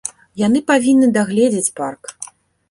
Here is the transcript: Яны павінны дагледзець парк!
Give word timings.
Яны 0.41 0.61
павінны 0.71 1.09
дагледзець 1.19 1.73
парк! 1.81 2.03